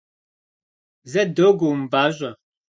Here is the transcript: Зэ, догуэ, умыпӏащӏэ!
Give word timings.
Зэ, 1.11 1.21
догуэ, 1.35 1.67
умыпӏащӏэ! 1.71 2.31